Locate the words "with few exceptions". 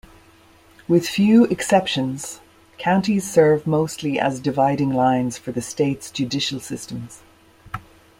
0.87-2.39